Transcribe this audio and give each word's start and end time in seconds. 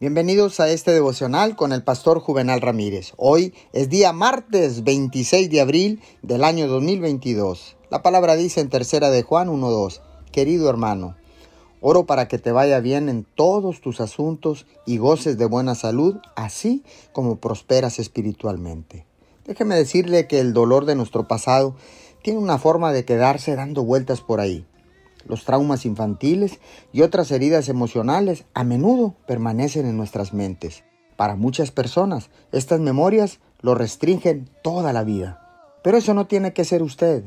Bienvenidos 0.00 0.60
a 0.60 0.68
este 0.68 0.92
devocional 0.92 1.56
con 1.56 1.72
el 1.72 1.82
pastor 1.82 2.20
Juvenal 2.20 2.60
Ramírez. 2.60 3.14
Hoy 3.16 3.52
es 3.72 3.88
día 3.88 4.12
martes 4.12 4.84
26 4.84 5.50
de 5.50 5.60
abril 5.60 6.00
del 6.22 6.44
año 6.44 6.68
2022. 6.68 7.76
La 7.90 8.00
palabra 8.00 8.36
dice 8.36 8.60
en 8.60 8.68
tercera 8.68 9.10
de 9.10 9.24
Juan 9.24 9.48
1.2, 9.48 10.00
querido 10.30 10.70
hermano, 10.70 11.16
oro 11.80 12.06
para 12.06 12.28
que 12.28 12.38
te 12.38 12.52
vaya 12.52 12.78
bien 12.78 13.08
en 13.08 13.24
todos 13.24 13.80
tus 13.80 14.00
asuntos 14.00 14.66
y 14.86 14.98
goces 14.98 15.36
de 15.36 15.46
buena 15.46 15.74
salud, 15.74 16.18
así 16.36 16.84
como 17.10 17.40
prosperas 17.40 17.98
espiritualmente. 17.98 19.04
Déjeme 19.46 19.74
decirle 19.74 20.28
que 20.28 20.38
el 20.38 20.52
dolor 20.52 20.84
de 20.84 20.94
nuestro 20.94 21.26
pasado 21.26 21.74
tiene 22.22 22.38
una 22.38 22.58
forma 22.58 22.92
de 22.92 23.04
quedarse 23.04 23.56
dando 23.56 23.82
vueltas 23.82 24.20
por 24.20 24.38
ahí 24.38 24.64
los 25.26 25.44
traumas 25.44 25.84
infantiles 25.84 26.60
y 26.92 27.02
otras 27.02 27.30
heridas 27.30 27.68
emocionales 27.68 28.44
a 28.54 28.64
menudo 28.64 29.14
permanecen 29.26 29.86
en 29.86 29.96
nuestras 29.96 30.32
mentes. 30.32 30.84
Para 31.16 31.36
muchas 31.36 31.70
personas, 31.70 32.30
estas 32.52 32.80
memorias 32.80 33.40
lo 33.60 33.74
restringen 33.74 34.48
toda 34.62 34.92
la 34.92 35.04
vida. 35.04 35.44
Pero 35.82 35.96
eso 35.96 36.14
no 36.14 36.26
tiene 36.26 36.52
que 36.52 36.64
ser 36.64 36.82
usted. 36.82 37.24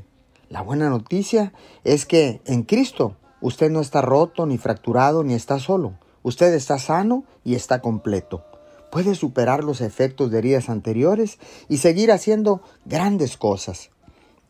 La 0.50 0.62
buena 0.62 0.90
noticia 0.90 1.54
es 1.84 2.06
que 2.06 2.42
en 2.46 2.64
Cristo 2.64 3.16
usted 3.42 3.70
no 3.70 3.82
está 3.82 4.02
roto, 4.02 4.46
ni 4.46 4.58
fracturado, 4.58 5.24
ni 5.24 5.34
está 5.34 5.60
solo. 5.60 5.94
Usted 6.24 6.54
está 6.54 6.78
sano 6.78 7.24
y 7.44 7.56
está 7.56 7.82
completo. 7.82 8.46
Puede 8.92 9.16
superar 9.16 9.64
los 9.64 9.82
efectos 9.82 10.30
de 10.32 10.40
heridas 10.40 10.70
anteriores 10.70 11.40
y 11.70 11.78
seguir 11.78 12.12
haciendo 12.12 12.62
grandes 12.86 13.38
cosas. 13.38 13.90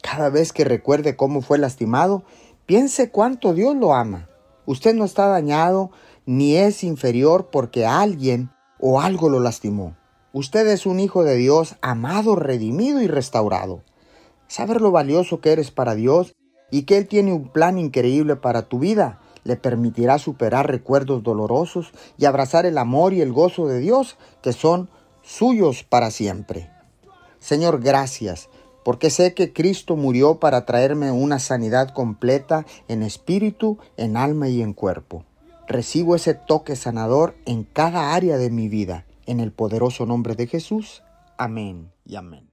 Cada 0.02 0.30
vez 0.30 0.52
que 0.52 0.66
recuerde 0.66 1.16
cómo 1.16 1.42
fue 1.42 1.60
lastimado, 1.60 2.24
Piense 2.72 3.12
cuánto 3.12 3.54
Dios 3.54 3.76
lo 3.76 3.94
ama. 3.94 4.30
Usted 4.66 4.96
no 4.96 5.04
está 5.04 5.28
dañado 5.28 5.92
ni 6.26 6.56
es 6.56 6.86
inferior 6.86 7.50
porque 7.52 7.86
alguien 7.86 8.50
o 8.80 9.02
algo 9.02 9.28
lo 9.28 9.42
lastimó. 9.42 9.98
Usted 10.32 10.66
es 10.68 10.86
un 10.86 11.02
hijo 11.02 11.26
de 11.26 11.36
Dios 11.36 11.76
amado, 11.82 12.38
redimido 12.38 13.02
y 13.02 13.08
restaurado. 13.08 13.84
Saber 14.48 14.80
lo 14.80 14.90
valioso 14.90 15.42
que 15.42 15.52
eres 15.52 15.70
para 15.70 15.96
Dios 15.96 16.34
y 16.72 16.84
que 16.84 16.96
Él 16.96 17.10
tiene 17.10 17.34
un 17.34 17.50
plan 17.50 17.78
increíble 17.78 18.38
para 18.38 18.62
tu 18.70 18.80
vida 18.80 19.20
le 19.44 19.58
permitirá 19.58 20.18
superar 20.18 20.70
recuerdos 20.70 21.24
dolorosos 21.24 21.92
y 22.18 22.24
abrazar 22.24 22.66
el 22.66 22.78
amor 22.78 23.12
y 23.12 23.20
el 23.20 23.34
gozo 23.34 23.68
de 23.68 23.80
Dios 23.80 24.18
que 24.42 24.54
son 24.54 24.90
suyos 25.24 25.84
para 25.84 26.10
siempre. 26.10 26.72
Señor, 27.38 27.82
gracias 27.82 28.48
porque 28.84 29.10
sé 29.10 29.34
que 29.34 29.54
Cristo 29.54 29.96
murió 29.96 30.40
para 30.40 30.66
traerme 30.66 31.12
una 31.12 31.40
sanidad 31.40 31.90
completa 31.90 32.66
en 32.88 33.04
espíritu, 33.04 33.78
en 33.98 34.18
alma 34.18 34.50
y 34.50 34.62
en 34.62 34.74
cuerpo. 34.74 35.26
Recibo 35.68 36.16
ese 36.16 36.34
toque 36.34 36.76
sanador 36.76 37.36
en 37.46 37.64
cada 37.64 38.14
área 38.14 38.38
de 38.38 38.50
mi 38.50 38.68
vida, 38.68 39.06
en 39.26 39.40
el 39.40 39.52
poderoso 39.52 40.06
nombre 40.06 40.36
de 40.36 40.48
Jesús. 40.48 41.04
Amén 41.38 41.92
y 42.06 42.16
amén. 42.16 42.51